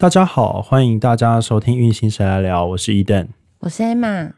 [0.00, 3.28] 大家好，欢迎大家收听《运行谁来聊》，我是伊登。
[3.58, 4.32] 我是 Emma。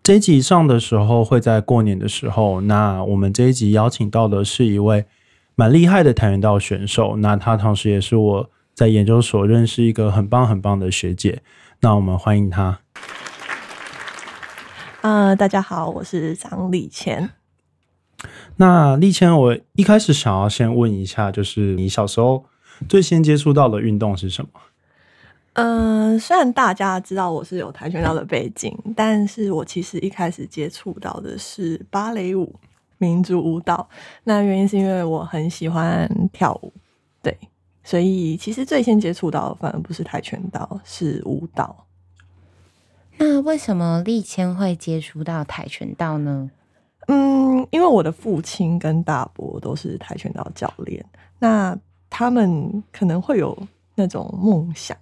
[0.00, 5.06] 这一集上的时候会在过年的时候，那我们这一集邀请到的是一位
[5.56, 11.42] 蛮厉害的跆拳道选手，那他同时也是我在研究所认识一个很棒很棒的学姐，
[11.80, 12.78] 那我们欢迎他。
[15.00, 17.30] 呃，大家好，我是张立谦。
[18.58, 22.44] 那立谦，我一开始想要先问一下，就是你小时候
[22.88, 24.50] 最先接触到的运动是什么？
[25.54, 32.52] 嗯，虽然大家知道我是有跆拳道的背景，但是我其实一开始接触到的是芭蕾舞、
[32.98, 33.88] 民族舞蹈。
[34.24, 36.72] 那原因是因为我很喜欢跳舞，
[37.22, 37.38] 对，
[37.84, 41.86] 所以其实最先接触到的反而不是跆拳道，是舞蹈。
[43.16, 46.50] 那为什么立谦会接触到跆拳道呢？
[47.06, 51.04] 嗯，因为我的父亲跟大伯都是跆拳道教练，
[51.38, 53.56] 那他们可能会有
[53.94, 54.96] 那种梦想。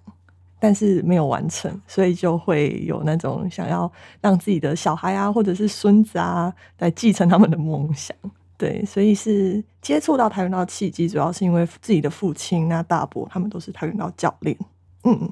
[0.59, 8.15] 但是没有完成，所以就会有那种想要让自己的小孩啊，或者是孙子啊，来继承他们的梦想。
[8.57, 14.57] 对，所以是接触到跆拳道契机，主要是因为自己的父亲那大伯他们都是跆拳道教练。
[15.03, 15.29] 嗯，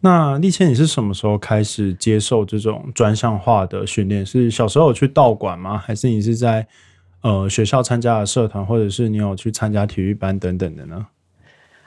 [0.00, 4.24] 那立谦，你是什么时候开始接受这种专项化的训练？
[4.24, 5.76] 是小时候有去道馆吗？
[5.76, 6.66] 还是你是在
[7.24, 11.06] 呃学校参加的社团，或者是你有去参加体育班等等的呢？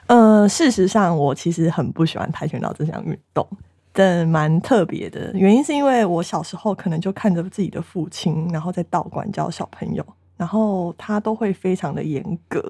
[0.08, 3.46] 呃，事实上，我其实很不喜欢跆拳道这项运动，
[3.92, 10.04] 但蛮特别的原因是因为我小时候可能就看着自己的父亲，然后在道馆教小朋友，
[10.36, 12.60] 然后他都会非常的严格，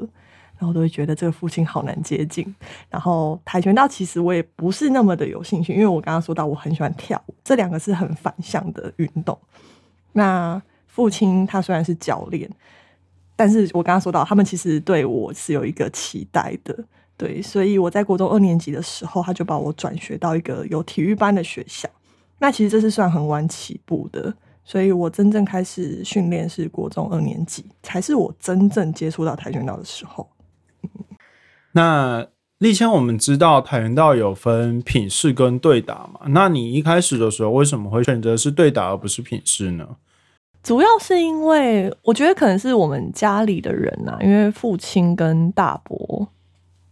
[0.59, 2.55] 然后都会觉得这个父亲好难接近。
[2.91, 9.39] 然后跆拳道其实我也不是那么的有兴趣，因为我刚刚说到我很喜欢跳舞，这两个是很反向的运动。
[10.13, 10.61] 那
[10.99, 12.51] 父亲他虽然是教练，
[13.37, 16.77] 但是我刚刚说到他们其实对我是有一个期待的。
[17.17, 21.89] 对，所以我在国中二年级的时候，他就把我转学到一个有体育班的学校。
[22.41, 30.29] 那其实这是算很晚起步的，所以我真正开始训练是国中二年级，才是我真正接触到跆拳道的时候。
[31.71, 32.27] 那
[32.59, 36.23] 立谦，我们知道跆拳道有分品势跟对打嘛？
[36.31, 39.97] 那你一开始的时候为什么会选择是对打而不是品势呢？
[40.63, 46.29] 主要是因为我觉得可能是我们家里的人呐，因为父亲跟大伯。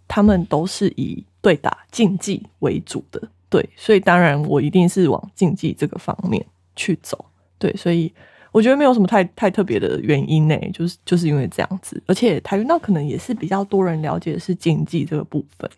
[0.08, 6.46] 他们都是以对打竞技为主的，对，所以当然我一定是往竞技这个方面
[6.76, 7.24] 去走，
[7.58, 8.10] 对，所以
[8.52, 15.68] 我觉得没有什么太太特别的原因呢，就是就是因为这样子，而且跆拳道可能也是比较多人了解是竞技这个部分，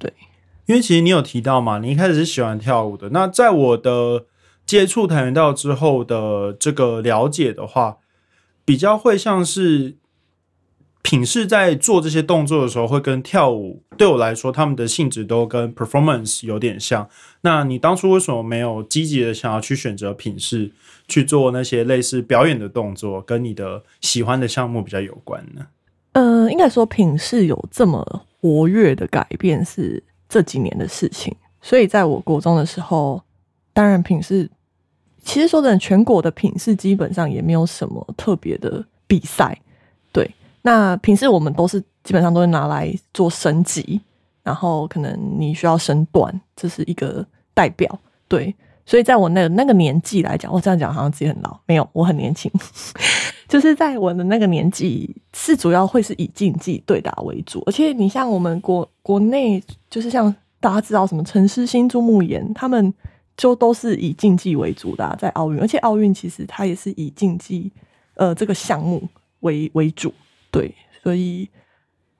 [0.00, 0.12] 对，
[0.66, 4.24] 因为其实你有提到嘛，你一开始是喜欢跳舞的，那在我的
[4.66, 7.98] 接触跆拳道之后的这个了解的话，
[8.64, 9.96] 比较会像是。
[11.02, 17.08] 品势在做这些动作的时候，会跟跳舞对我来说，他们的性质都跟 performance 有点像。
[17.42, 20.72] 那你当初为什么没有积极的想要去选择品势
[21.06, 25.68] 去做那些类似表演的动作，跟你的喜欢的项目比较有关呢？
[26.14, 31.32] 呃，应该说品势有这么活跃的改变是这几年的事情。
[31.62, 33.22] 所以在我国中的时候，
[33.72, 34.50] 当然品势
[35.26, 39.60] 其实说的全国的品势基本上也没有什么特别的比赛，
[40.12, 40.30] 对。
[40.62, 44.00] 那平时我们都是基本上都是拿来做升级，
[44.42, 47.98] 然后可能你需要升段，这是一个代表。
[48.28, 48.54] 对，
[48.84, 52.50] 所以在我那那个年纪来讲，我这样讲好像自己很老，没有，我很年轻。
[53.48, 62.92] 就是在我的那个年纪，是主要会是以竞技对打为主，而且你像我们国国内，就是像大家知道什么陈诗欣、朱慕言，他们
[63.36, 67.70] 就都是以竞技为主的，在奥运，而且奥运其实它也是以竞技
[68.14, 69.06] 呃这个项目
[69.40, 70.12] 为为主。
[70.50, 71.48] 对，所以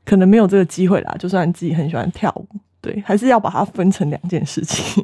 [0.04, 1.16] 可能没有这个机会啦。
[1.18, 2.46] 就算自己很喜欢跳舞，
[2.82, 5.02] 对，还是要把它分成两件事情。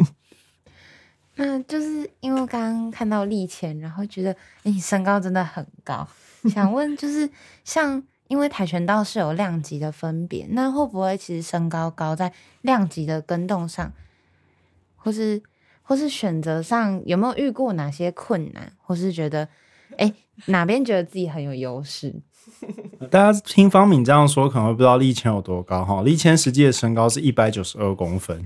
[1.36, 4.30] 那就是因为刚刚看到立前，然后觉得
[4.64, 6.06] 哎，你身高真的很高。
[6.52, 7.30] 想问，就是
[7.64, 13.90] 像因为跆拳道是有量级的分别，那会不会其实身高高在量级的跟动上，
[14.96, 15.42] 或是
[15.92, 19.46] 或是选择上有没有遇过哪些困难，或是觉得
[19.98, 20.10] 哎
[20.46, 22.14] 哪边觉得自己很有优势？
[23.10, 26.00] 大家听方敏这样说，可能会不知道立谦有多高哈。
[26.00, 28.42] 立谦实际的身高是一百九十二公分。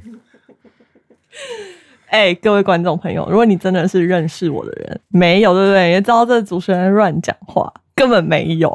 [2.08, 5.92] 哎，各位观众朋友，如果你真的是认识我的人，没有对不对？
[5.92, 8.74] 也知道这主持人乱讲话，根本没有。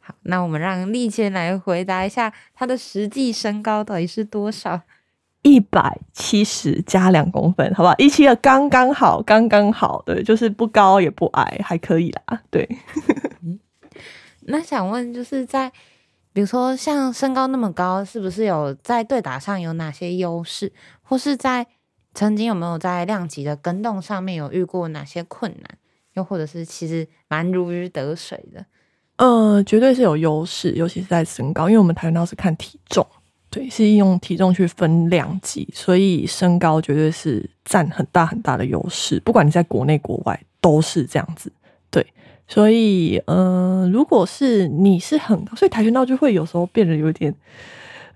[0.00, 4.80] 好，那我们让立谦来回答一下，他的实际身高到底是多少？
[5.44, 7.94] 一百七十加两公分，好不好？
[7.98, 12.42] 一七二刚刚好，刚刚好，对，就是不高也不矮，还可以啦。
[12.50, 12.68] 对。
[14.46, 15.70] 那想问，就是在
[16.32, 21.66] 比如说像身高那么高，是不是有在对打上有哪些优势，或是在
[22.14, 25.78] 曾经有没有在量级的跟动上面有遇过哪些困难，
[26.14, 28.64] 又或者是其实蛮如鱼得水的？
[29.16, 33.06] 呃，绝对是有优势，尤其是在身高，因为我们跆拳道是看体重，
[33.54, 41.52] 对，是用体重去分量级，所以身高绝对是占很大很大的优势，不管你在国内国外都是这样子，
[41.88, 42.04] 对，
[42.48, 47.32] 所以呃，如果是你是很高，所以跆拳道就会有时候变得有点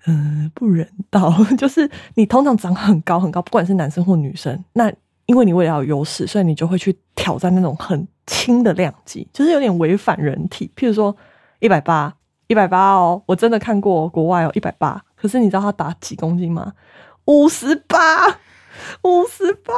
[0.07, 4.91] 嗯不人道， 就是你通常长很高很高，不管是男生或女生，那
[5.25, 10.69] 因为你为了要有优势，所以你就会去挑战那种很轻的量级，就是有点违反人体。
[10.75, 11.15] 譬如说
[11.59, 12.13] 一百八，
[12.47, 15.01] 一百八哦，我真的看过国外哦，一百八。
[15.19, 16.73] 可是你知道他打几公斤吗？
[17.25, 18.39] 五十八，
[19.03, 19.73] 五十八。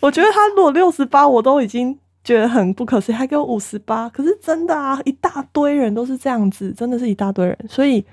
[0.00, 4.08] 我觉得他如果六十八，我都已经觉得很不可思议，还给我五十八。
[4.10, 7.58] 可是真的啊，一大堆人都是这样子，真的是一大堆人。
[7.68, 8.04] 所以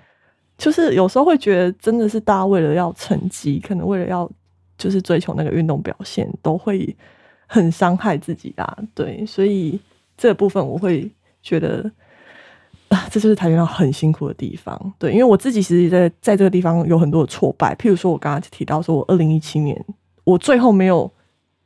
[0.57, 4.29] 就是有时候会觉得，真的是大家为了要成绩，可能为了要。
[4.75, 6.93] 就是追求那个运动表现，都会
[7.47, 8.75] 很伤害自己啊。
[8.95, 9.79] 对，所以
[10.17, 11.09] 这部分我会
[11.43, 11.89] 觉得
[12.93, 14.93] 啊，这就是跆拳道很辛苦的地方。
[14.99, 19.83] 对，因为我自己其实也在在这个地方有很多的挫败，譬如说我刚刚提到说，我二零一七年
[20.23, 21.11] 我最后没有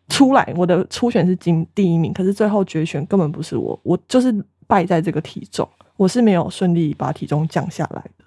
[0.10, 4.34] 出来，我的初选是金第一名，可是最后决选根本不是我，我就是
[4.68, 8.26] 败在这个体重，我是没有顺利把体重降下来的。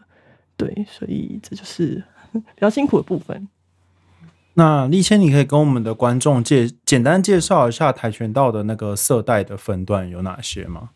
[0.57, 2.03] 对，所以这就是
[2.33, 3.49] 比较辛苦的部分。
[4.55, 10.91] 那立谦，你可以跟我们的观众介简单介绍一下跆拳道的那个色带的分段有哪些吗？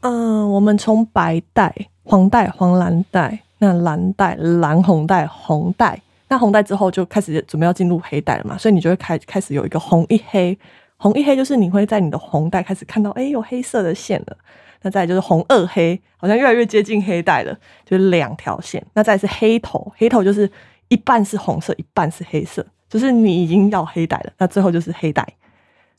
[0.00, 1.74] 嗯，我们从白带、
[2.04, 10.58] 黄带、黄蓝带，那蓝带、蓝红带、红带，那红带之后就开始准备要进入黑带了嘛，所以你就会开开始有一个红一黑，
[10.96, 14.36] 红一黑就是你会在你的红带开始看到，哎，有黑色的线了。
[14.82, 17.54] 那再就是红二黑，好像越来越接近黑带了，
[17.84, 18.82] 就是两条线。
[18.94, 20.50] 那再是黑头，黑头就是
[20.88, 22.64] 一半是红色，一半是黑色。
[22.88, 25.24] 就是你已经要黑带了，那最后就是黑带，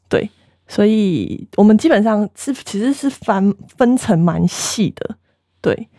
[0.10, 0.30] 对，
[0.72, 5.18] 所以我们基本上是其实是分分成蛮细的，
[5.60, 5.90] 对，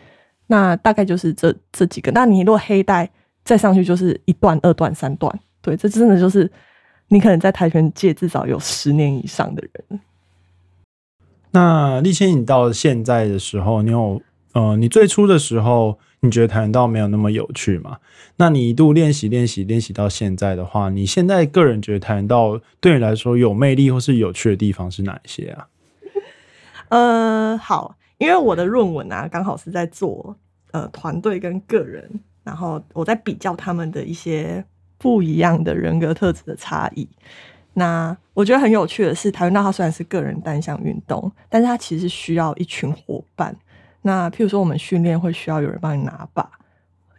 [0.47, 2.11] 那大概就是这这几个。
[2.13, 3.11] 那你如果黑带
[3.45, 5.31] 再上去，就是一段、二段、三段，
[5.61, 6.51] 对，这真的就是
[7.09, 10.01] 你可能在跆拳界至少有十年以上的人。
[11.51, 14.23] 那立谦，你到现在的时候，你有
[14.55, 15.99] 呃，你最初的时候。
[16.25, 17.99] 你觉得跆拳道没有那么有趣吗？
[18.37, 25.67] 那你一度练习练习练习到现在的话，你现在个人觉得跆拳道对你来说有魅力或是有趣的地方是哪一些啊？
[26.91, 30.37] 呃，好，因为我的论文啊，刚好是在做
[30.71, 32.09] 呃团队跟个人，
[32.45, 34.65] 然后我在比较他们的一些
[34.99, 37.09] 不一样的人格特质的差异。
[37.75, 43.57] 那我觉得很有趣的是，跆拳道它虽然是个人单项运动，但是它其实需要一群伙伴。
[44.03, 46.49] 那譬如说，我们训练会需要有人帮你拿把，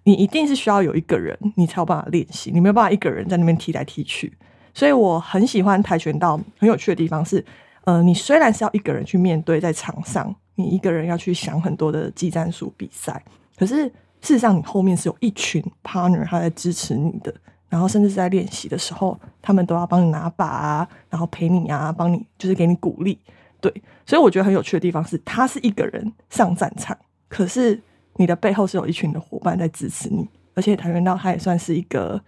[0.03, 4.31] 你一定是需要有一个人，你才有办法练习，你没有办法一个人在那边踢来踢去。
[4.73, 7.43] 所以我很喜欢跆拳道，很有趣的地方是，
[7.85, 13.23] 呃，你虽然是要一个人去面对在场上，你一个人要去想很多的技战术比赛，
[13.57, 17.33] 可是事实上你后面是有一群 partner 他在支持你的，
[17.69, 23.17] 然后甚至是在练习的时候，他们都要帮你拿把啊，然后陪你啊，帮你就是给你鼓励。
[23.63, 23.73] 对，
[24.05, 26.97] 所以我觉得很有趣的地方是，他是一个人上战场，
[27.29, 27.81] 可是
[28.17, 32.21] 你的背后是有一群的伙伴在支持你，而且跆拳道它也算是一个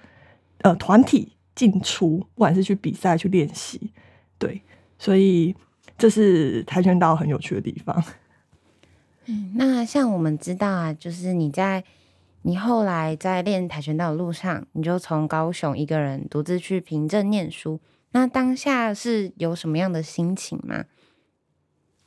[0.59, 3.91] 呃团体进出，不管是去比赛去练习，
[4.39, 4.61] 对，
[4.97, 5.53] 所以
[5.97, 8.01] 这是跆拳道很有趣的地方。
[9.27, 11.83] 嗯，那像我们知道啊，就是你在
[12.43, 20.85] 你后来在练跆拳道的路上，你就从高雄一个人独自去平镇念书，那当下是有什么样的心情吗？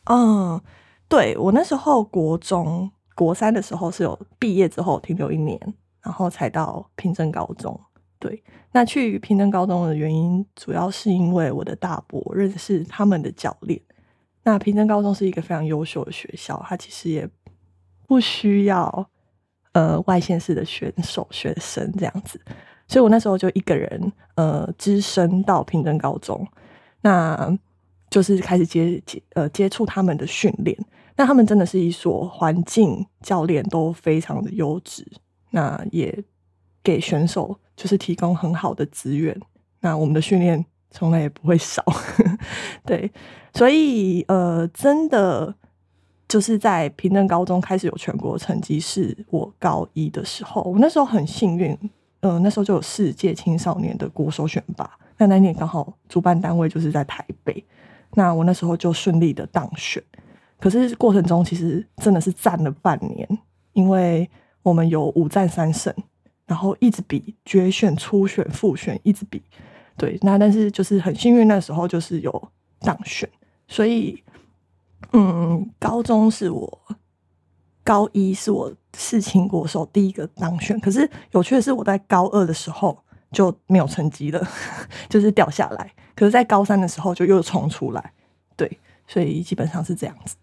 [0.09, 0.61] 嗯，
[1.09, 5.59] 对我那时候国中国三的时候是有毕业之后停留一年，
[6.03, 7.79] 然后才到平镇高中。
[8.19, 13.81] 对，那去平镇高中的原因主要是因为我的大伯认识他们的教练。
[14.43, 17.29] 那平镇高中是一个非常优秀的学校，它其实也
[18.07, 19.11] 不需要
[19.73, 22.41] 呃外县市的选手学生这样子，
[22.87, 26.45] 所以我那时候就一个人呃只身到平镇高中。
[27.03, 27.57] 那
[28.11, 30.77] 就是开始接接呃接触他们的训练，
[31.17, 35.07] 那他们真的是一所环境教练都非常的优质，
[35.51, 36.25] 那也
[36.83, 39.39] 给选手就是提供很好的资源，
[39.81, 41.85] 那我们的训练从来也不会少，
[42.87, 43.11] 对，
[43.53, 45.55] 所以呃真的
[46.27, 51.77] 就是在平镇高中开始有全国成绩，是我高一的时候，我那时候很幸运，
[52.21, 57.63] 呃那时候就有世界青少年的国手选拔，那那年刚好主办单位就是在台北。
[58.15, 60.03] 那我那时候就顺利的当选，
[60.59, 63.29] 可是过程中其实真的是站了半年，
[63.73, 64.29] 因为
[64.63, 65.95] 我们有五战三胜，
[66.47, 69.43] 然后一直比决选、初选、复选，一直比。
[69.97, 72.51] 对，那但是就是很幸运，那时候就是有
[72.81, 73.29] 当选，
[73.67, 74.23] 所以
[75.13, 76.81] 嗯，高中是我
[77.83, 82.97] 高一是我世青国手第一个当选，可是有趣的是我在高二的时候
[83.33, 84.41] 就没有成绩了，
[85.09, 88.13] 就是掉下来，可是在高三的时候就又冲出来，
[88.57, 88.69] 对，
[89.07, 90.35] 所以基本上是这样子。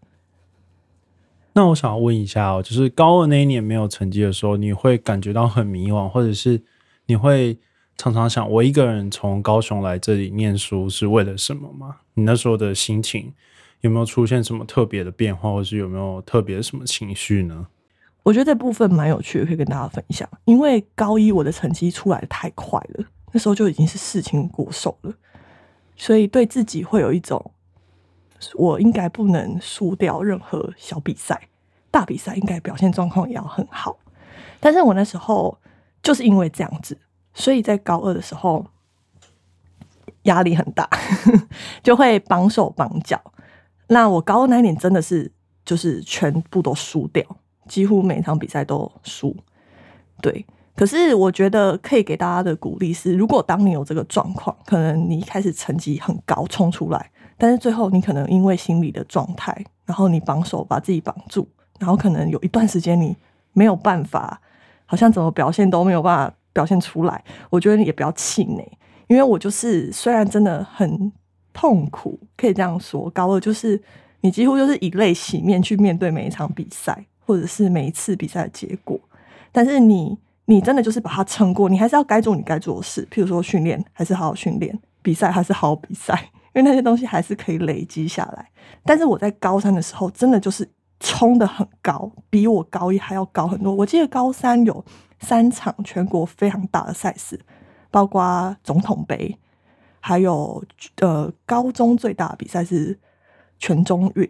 [1.52, 6.64] 那我想要问一下哦，就是高二那一年没有成绩的时候，你会感觉到很迷惘，或者是
[7.08, 7.58] 你会
[7.98, 11.98] 常常想，我一个人从高雄来这里念书是为了什么吗？
[12.14, 13.34] 你那时候的心情
[13.82, 17.68] 有没有出现什么特别的变化，或是有没有特别什么情绪呢？
[18.24, 20.26] 我觉得这部分蛮有趣的，可以跟大家分享。
[20.46, 25.14] 因为高一我的成绩出来的太快了，那时候就已经是事情过手了，
[25.96, 27.52] 所以对自己会有一种。
[28.54, 31.48] 我应该不能输掉任何小比赛，
[31.90, 33.98] 大比赛应该表现状况也要很好。
[34.60, 35.58] 但是我那时候
[36.04, 36.96] 就是因为这样子，
[37.34, 38.64] 所以在高二的时候
[40.24, 40.88] 压力很大，
[41.82, 43.20] 就会绑手绑脚。
[43.88, 45.32] 那我高二那年真的是
[45.64, 47.26] 就是全部都输掉，
[47.68, 49.36] 几乎每场比赛都输。
[50.22, 57.12] 对，可是我觉得可以给大家的鼓励是，如果当你有这个状况，可能你一开始成绩很高冲出来。
[57.38, 61.48] 但是最后，你可能因为心理的状态，然后你绑手把自己绑住，
[61.80, 63.16] 然后可能有一段时间你
[63.54, 64.42] 没有办法，
[64.86, 67.24] 好像怎么表现都没有办法表现出来。
[67.50, 68.66] 我觉得你也不要气馁，
[69.08, 71.12] 因为我就是虽然真的很
[71.54, 73.82] 痛苦，可以这样说，高二就是
[74.22, 79.00] 你几乎就是以泪洗面去面对每一场比赛，或者是每一次比赛的结果。
[79.52, 86.32] 但是你你真的就是把它撑过，你还是要该做你该做的事，譬如说训练还是好好训练，比赛还是好好比赛。
[86.56, 88.50] 因为那些东西还是可以累积下来，
[88.86, 90.66] 但是我在高三的时候真的就是
[91.02, 93.74] 冲的很高，比我高一还要高很多。
[93.74, 94.86] 我记得高三有
[95.20, 97.38] 三场全国非常大的赛事，
[97.92, 99.38] 包括总统杯，
[100.00, 100.64] 还有
[101.02, 102.98] 呃高中最大的比赛是
[103.60, 104.30] 全中运，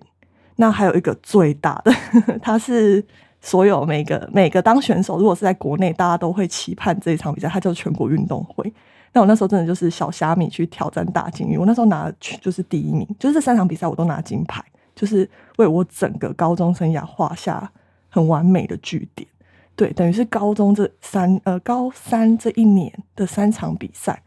[0.56, 1.94] 那还有一个最大的，
[2.42, 3.06] 它是
[3.46, 8.74] 所有每个每个当选手，如果是在国内，大家都会期盼这一场比赛，它叫全国运动会。
[9.14, 12.12] 那我那时候真的就是小虾米去挑战大金鱼，我那时候拿
[12.42, 17.72] 就是第一名，就是这三场比赛我都拿金牌，就是为我整个高中生涯画下
[18.10, 19.28] 很完美的句点。
[19.76, 24.24] 对，等于是高中这三呃高三这一年的三场比赛，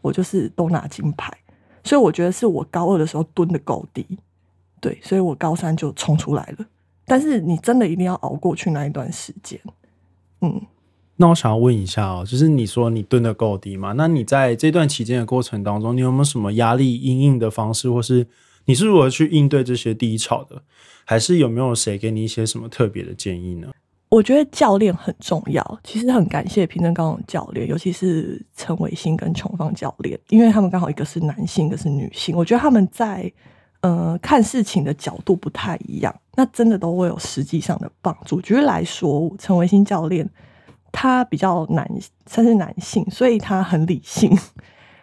[0.00, 1.32] 我就是都拿金牌，
[1.82, 4.06] 所以我觉得是我高二的时候蹲的够低，
[4.80, 6.64] 对，所以我高三就冲出来了。
[7.10, 9.58] 但是你真的一定要熬过去那一段时间，
[10.42, 10.60] 嗯。
[11.16, 13.92] 那我想要问一下哦，就是你说你蹲的够低嘛？
[13.96, 18.28] 那你在这段期间的过程当中，你有没有什么压力应应的方式，或是
[18.66, 20.62] 你是如何去应对这些低潮的？
[21.04, 23.68] 还是有没有谁给你一些什么特别的建议呢？
[24.08, 33.30] 我觉得教练很重要，其实很感谢平正高中教练，尤其是陈伟新跟琼芳教练，因为他们刚好一个是男性，一个是女性，我觉得他们在
[33.80, 38.40] 呃看事情的角度不太一样，那真的都会有实际上的帮助。
[38.40, 40.28] 举例来说，陈维新教练。
[40.92, 41.88] 他比较男，
[42.26, 44.36] 算是男性，所以他很理性。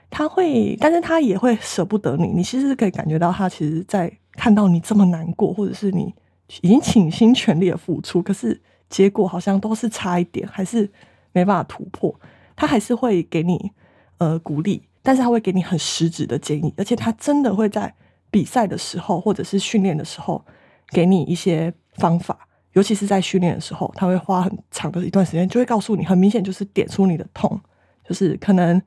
[0.09, 2.27] 他会，但是他也会舍不得你。
[2.27, 6.13] 你其实可以感觉到，他其实，在看到你这么难过，或者是你
[6.59, 10.91] 已经倾心全力的付出，可是结果好像都是差一点，还是
[11.31, 12.13] 没办法突破。
[12.57, 13.71] 他还是会给你
[14.17, 17.95] 呃鼓励，但是他会给你很实质的建议，而且他真的会在
[18.37, 20.45] 比赛的时候，或者是训练的时候，
[20.91, 22.37] 给你一些方法。
[22.73, 27.59] 尤其是在训练的时候，他会花很长的一段时间，就会告诉你，很明显就是点出你的痛，
[28.07, 28.79] 就是可能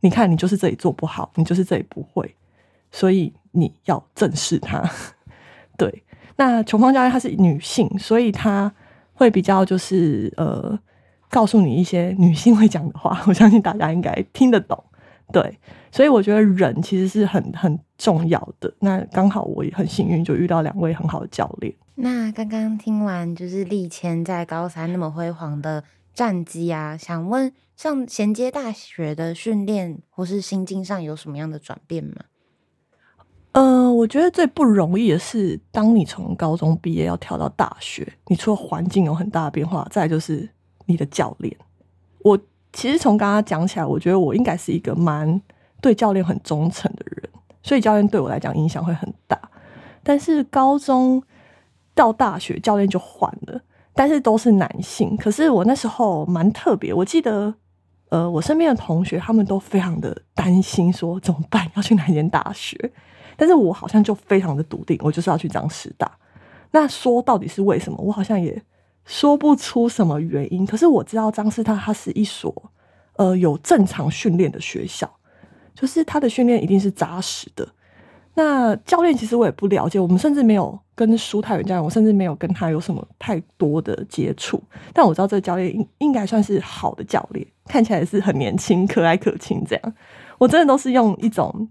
[0.00, 2.34] 你看你就是这里做不好，你就是这里不会，
[2.90, 4.82] 所以你要正视它。
[5.78, 6.02] 对，
[6.34, 8.74] 那琼芳教练她是女性，所以她
[9.14, 10.76] 会比较就是呃，
[11.30, 14.82] 告诉你一些女性会讲的话，我相信大家应该听得懂。
[15.32, 15.58] 对，
[15.90, 18.72] 所以我觉得人其实是很很重要的。
[18.78, 21.74] 那刚好我也很幸运，就遇到两位很好的教练。
[21.96, 25.82] 那刚刚听完就是立谦在高三那么辉煌的
[26.14, 32.12] 战绩啊，想问上衔接大学的训练或是心境上有什么样的转变吗？
[33.52, 40.48] 呃，我觉得最不容易的是，当你从高中毕业要跳到大学，你除了环境有很大的变化，再就是
[40.84, 41.56] 你的教练。
[42.18, 42.38] 我
[42.72, 45.40] 其实从刚刚讲起来，我觉得我应该是一个蛮
[45.80, 47.30] 对教练很忠诚的人，
[47.62, 49.40] 所以教练对我来讲影响会很大。
[50.02, 51.22] 但是高中。
[51.96, 53.58] 到大学教练就换了，
[53.94, 55.16] 但是都是男性。
[55.16, 57.54] 可是我那时候蛮特别，我记得，
[58.10, 62.92] 呃，我身边的同学他们都非常的担心，说怎么办要去哪间大学？
[63.34, 66.18] 但是我好像就非常的笃定，我就是要去张师大。
[66.72, 67.96] 那说到底是为什么？
[68.02, 68.62] 我好像也
[69.06, 70.66] 说不出什么原因。
[70.66, 72.70] 可是我知道张师大它是一所
[73.14, 75.10] 呃有正常训练的学校，
[75.74, 77.66] 就是他的训练一定是扎实的。
[78.34, 84.62] 那教练其实我也不了解，我们甚至没有跟舒泰元教练，我甚至没有跟他有什么太多的接触。
[84.92, 89.94] 但我知道这个教练应应该算是好的教练，看起来是很年轻、可爱可亲这样。
[90.36, 91.66] 我真的都是用一种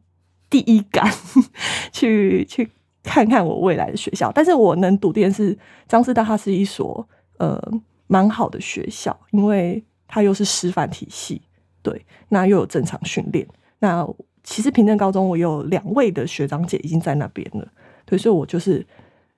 [0.49, 1.07] 第一感
[1.93, 2.67] 去去
[3.03, 5.55] 看看我未来的学校，但是我能笃定是
[5.87, 7.61] 张师大，它是一所呃
[8.07, 11.41] 蛮好的学校，因为它又是师范体系，
[11.81, 13.47] 对，那又有正常训练，
[13.79, 14.07] 那。
[14.47, 17.67] 其实平镇高中我有两位的学长姐已经在那边了，
[18.05, 18.85] 对，所以我就是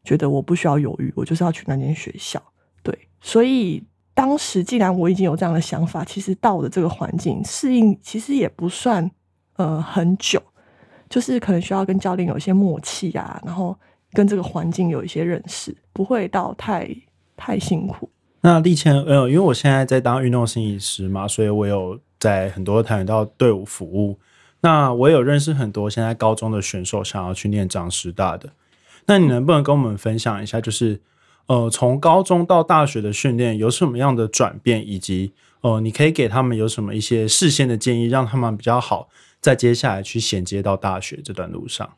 [0.03, 2.43] 觉得我不需要犹豫，我就是要去那间学校，
[2.83, 3.81] 对，所以
[4.13, 9.09] 当时既然我已经有这样的想法，其实到了这个环境适应，其实也不算
[9.55, 10.43] 呃很久，
[11.09, 13.79] 就是可能需要跟教练有一些默契啊，然后
[14.11, 16.85] 跟这个环境有一些认识，不会到太
[17.37, 18.09] 太辛苦。
[18.41, 24.19] 那立谦，呃，因为我现在在当运动心理师嘛，所以我有在很多跆拳道队伍服务。
[24.61, 28.49] 那我有认识很多现在高中的选手想要去念张师大的，
[29.05, 30.99] 那你能不能跟我们分享一下，就是
[31.45, 41.93] 呃从高中到大学的训练有什么样的转变，以及呃你可以给他们有什么一些事先的建议，让他们比较好在接下来去衔接到大学这段路上？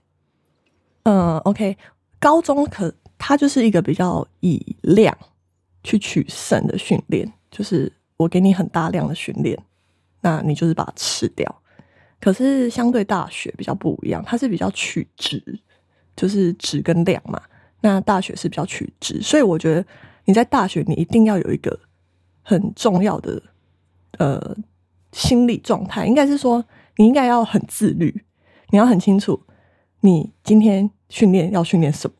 [1.04, 1.78] 嗯，OK，
[2.20, 5.16] 高中可它就是一个比较以量
[5.84, 9.62] 去取胜的训练，就是我给你很大量的训练，
[10.22, 11.62] 那你就是把它吃掉。
[12.20, 15.60] 可是相对大学比较不一样，它是比较取值，
[16.16, 17.40] 就是值跟量嘛。
[17.82, 19.86] 那大学是比较取值，所以我觉得
[20.26, 21.80] 你在大学你一定要有一个
[22.42, 23.42] 很重要的
[24.18, 24.58] 呃
[25.12, 26.66] 心理状态，应该是说
[26.98, 28.24] 你应该要很自律，
[28.70, 29.42] 你要很清楚
[30.02, 32.16] 你今天训练要训练什么。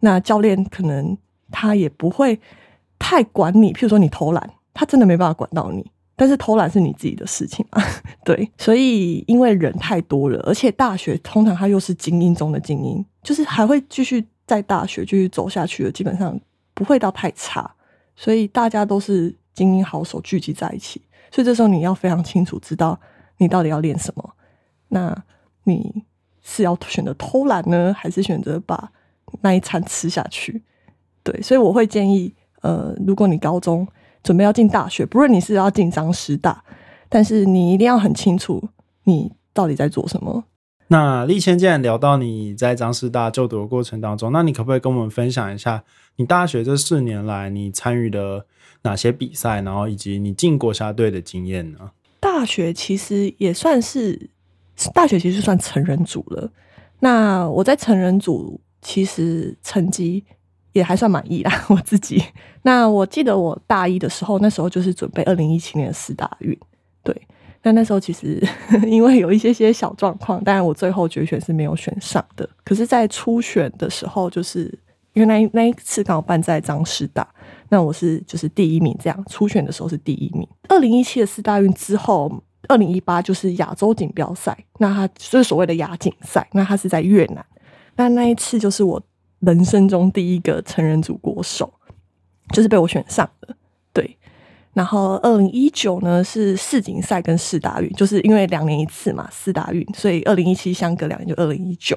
[0.00, 1.16] 那教练可能
[1.50, 2.40] 他也不会
[2.98, 5.90] 太管你，譬如说你偷懒，他真的没办法管到你。
[6.20, 7.80] 但是偷懒是你自己的事情嘛？
[8.24, 16.36] 对，所以因为人太多了，而且大学通常它又是精英中的精英，就是还会继续在大学继续走下去的，基本上
[16.74, 17.72] 不会到太差。
[18.16, 22.98] 所以大家都是精英好手聚集在一起，所以这时候你要非常清楚知道
[23.36, 24.34] 你到底要练什么。
[24.88, 25.16] 那
[25.62, 26.02] 你
[26.42, 28.90] 是要选择偷懒呢，还是选择把
[29.40, 30.62] 那一餐吃下去？
[31.22, 33.86] 对，所以我会建议，呃，如果你高中。
[34.20, 36.62] 准备要进大学，不论你是要进张师大，
[37.08, 38.68] 但是你一定要很清楚
[39.04, 40.44] 你到底在做什么。
[40.88, 45.84] 那立谦既然聊到你在张师大就读的过程当中，那你可不可以跟我们分享一下
[46.16, 48.44] 你大学这四年来你参与的
[48.82, 51.92] 哪些比赛，然后以及你进国家队的经验呢？
[52.18, 54.28] 大学其实也算是
[54.92, 56.50] 大学，其实算成人组了。
[56.98, 60.24] 那我在成人组其实成绩。
[60.74, 62.22] 也还算满意啦，我自己。
[62.62, 66.56] 那我记得我大一的时候，那时候就是准备二零一七年四大运，
[67.02, 67.20] 对。
[67.62, 68.40] 那那时候其实
[68.86, 72.48] 因为有一些些小状况，但是我最后决选是没有选上的。
[72.64, 74.72] 可是，在初选的时候，就是
[75.14, 77.26] 因为那那一次刚好办在张师大，
[77.70, 80.46] 那我是就是第一名，这样初选的时候是第一名。
[80.68, 82.30] 二零一七的四大运之后，
[82.68, 87.44] 二零一八就是亚洲锦标赛，那它就是所谓的亚锦赛，那它是在越南。
[87.98, 89.02] 那那一次就是我。
[89.40, 91.72] 人生中第一个成人组国手，
[92.52, 93.54] 就是被我选上了。
[93.92, 94.18] 对，
[94.72, 101.96] 然后二零一九呢是世锦赛跟世大运，就是因为两年一次嘛，四大运，所以二零一七相隔两年就二零一九，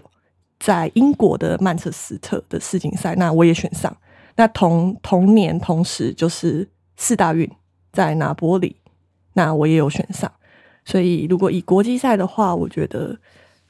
[0.60, 3.92] 在英国的曼彻斯特的世锦赛，那我也选上。
[4.36, 7.50] 那同同年同时就是四大运
[7.92, 8.76] 在拿波里，
[9.34, 10.32] 那我也有选上。
[10.86, 13.18] 所以如果以国际赛的话，我觉得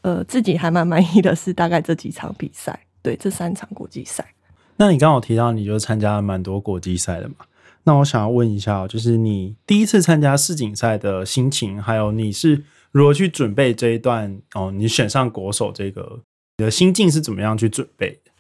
[0.02, 2.80] 呃自己还蛮满意的是大概这几场比赛。
[3.04, 4.24] 对这三场国际赛，
[4.78, 7.38] 那你刚好提到你就参加了蛮多国际赛的嘛？
[7.84, 14.70] 那我想要问一下，就是你第一次参加世锦赛的心情，还有你是如何去准备这一段哦？
[14.72, 16.20] 你选上国手这个，
[16.58, 18.32] 你的心境是怎么样去准备的？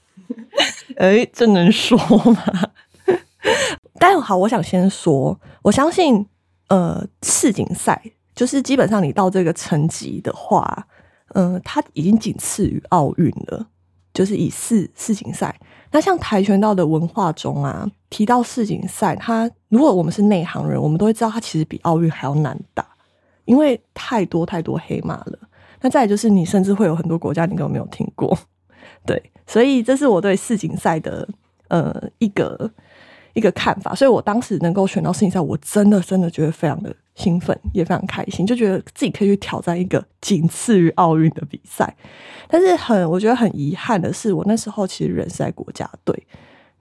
[0.97, 1.97] 哎，这能说
[2.32, 2.43] 吗？
[3.97, 6.24] 但好，我想先说，我相信，
[6.67, 8.00] 呃，世锦赛
[8.36, 10.88] 就是基本上你到这个层级的话，
[11.34, 13.67] 嗯，它已经仅次于奥运了。
[14.13, 15.58] 就是以世世锦赛，
[15.89, 22.86] 那像跆拳道的文化中啊，提到世锦赛，它如果我们是内行人，我们都会知道它其实比奥运还要难打，
[23.46, 25.39] 因为太多太多黑马了。
[25.80, 28.38] 那再就是你甚至会有很多国家你根本没有听过，
[29.08, 31.26] 对，所以这是我对世锦赛的
[31.70, 32.70] 呃一个
[33.32, 33.96] 一个看法。
[33.96, 36.94] 所以我当时能够选到世锦赛，我真的真的觉得非常的。
[37.15, 41.95] 兴奋也非常开心，就觉得自己可以去挑战一个仅次于奥运的比赛。
[42.47, 46.28] 但是很，我觉得很遗憾的是，我那时候其实人是在国家队。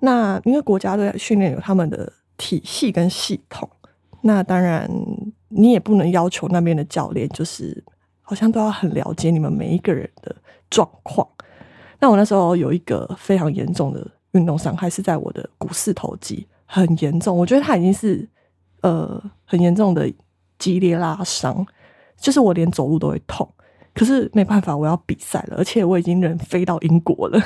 [0.01, 3.69] 那因为国家队训练有他们的体系跟系统，
[4.23, 4.91] 那当然
[5.49, 7.85] 你也不能要求那边的教练就是
[8.23, 10.35] 好像都要很了解你们每一个人的
[10.71, 11.27] 状况。
[11.99, 17.37] 那我那时候有一个非常严重的运动伤害，是在我的股四头肌，很严重。
[17.37, 18.27] 我觉得它已经是
[18.83, 20.13] 呃很严重的
[20.59, 21.67] 激烈拉伤，
[22.17, 23.49] 就是我连走路都会痛。
[23.95, 27.43] 可是没办法，我要比赛了，而且我已经人飞到英国了，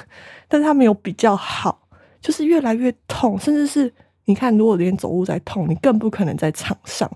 [0.48, 1.88] 但是他没有比较好，
[2.20, 3.92] 就是越来越痛，甚至是
[4.24, 7.10] 你看，如果连走路在痛，你更不可能在场上。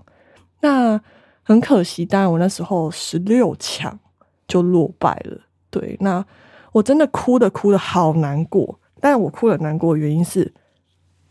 [0.61, 0.99] 那
[1.43, 3.99] 很可惜，当然我那时候十六强
[4.47, 5.41] 就落败了。
[5.69, 6.25] 对，那。
[6.71, 10.53] 我真的哭的哭的好难过，但是我哭的难过的原因是，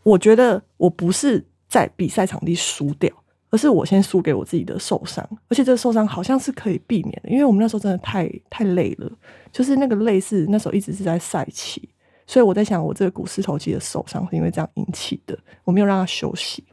[0.03, 3.09] 我觉得我不是在比赛场地输掉，
[3.51, 9.09] 而是我先输给我自己的受伤，而且这个受伤好像是可以避免的，因为我们那时候真的太太累了，
[9.51, 11.87] 就是那个累是那时候一直是在赛期，
[12.25, 16.63] 所以我在想，我这个股四头肌的受伤是因为这样引起的，我没有让他休息，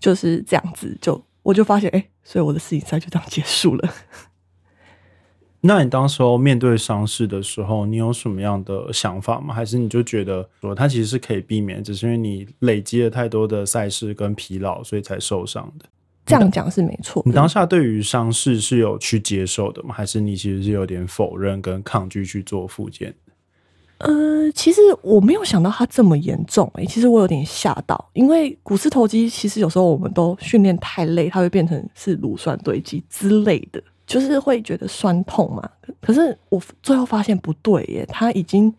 [0.00, 3.94] 就是这样子，就我就发现，哎，所以我的世锦赛就这样结束了。
[5.68, 9.52] 那你当时候面对伤势的时候，你有什么样的想法吗？
[9.52, 15.84] 还是你就觉得说它其实是可以避免，只是因为你累积了太多的赛事跟疲劳，所以才受伤的？
[16.24, 17.22] 这样讲是没错。
[17.26, 19.94] 你当下对于伤势是有去接受的吗？
[19.94, 23.14] 还是你其实是有点否认跟抗拒去做复健？
[23.98, 33.82] 呃，其实我没有想到它这么严重诶，其实我有点吓到，因为股四头肌其实有时候我们都训练太累，它会变成是乳酸堆积之类的。
[34.08, 38.74] 就是会觉得酸痛嘛，可是我最后发现不对耶，它已经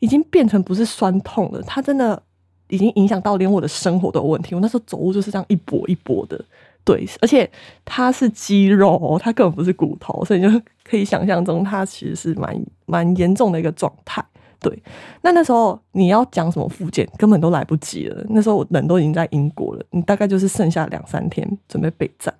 [0.00, 2.20] 已经变成不是酸痛了，它真的
[2.66, 4.56] 已经影响到连我的生活都有问题。
[4.56, 6.44] 我那时候走路就是这样一跛一跛的，
[6.84, 7.48] 对，而且
[7.84, 10.48] 它是肌肉，它根本不是骨头，所以就
[10.82, 14.20] 可以想象中它其实是蛮蛮严重的一个状态。
[14.58, 14.82] 对，
[15.22, 18.24] 那那时候你要讲什么复健，根本都来不及了。
[18.30, 22.34] 那时候我人都已经在英国了，你大概就是剩下两三天准备备战。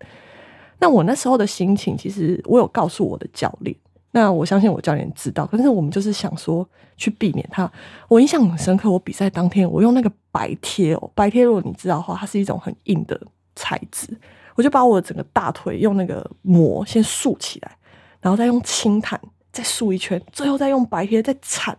[0.83, 3.75] 那我那时候的心情，其实我有告诉我的教练。
[4.11, 7.71] 那我相信我教练知道，可是我们就是想说去避免他。
[8.09, 13.18] 我印象很深刻，我比赛当天我用那个白贴哦，白贴如果你知道的话，它是一种很硬的
[13.55, 14.09] 材质。
[14.57, 17.77] 我就把我整个大腿用那个膜先竖起来，
[18.21, 19.18] 然后再用轻毯
[19.53, 21.75] 再竖一圈，最后再用白贴再铲，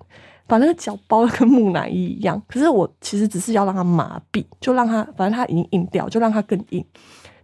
[0.47, 2.41] 把那个脚包的跟木乃伊一样。
[2.47, 6.83] 可是我其实只是要让它麻痹，就让它反正它已经硬掉，就让它更硬。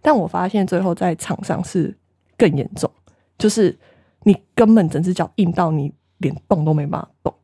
[0.02, 1.96] 但我发现最后在场上是
[2.36, 2.90] 更严重，
[3.38, 3.78] 就是
[4.24, 7.34] 你根本整只脚硬到你连动都没办法动，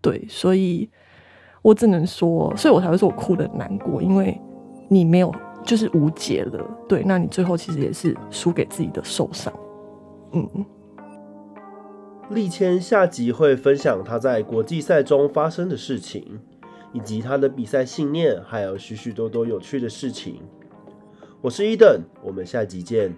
[0.00, 0.88] 对，所以
[1.62, 4.40] 我只能说，所以我才会说我哭的难过，因为
[4.88, 9.52] 你没有就是无解了，对，那你最后其实也是输给自己的受伤，
[10.32, 10.66] 嗯。
[12.30, 16.40] 立谦下集会分享他在国际赛中发生的事情，
[16.94, 20.40] 以及他的比赛信念，还有许许多多有趣的事情。
[21.42, 23.12] 我是伊登，我们下集见。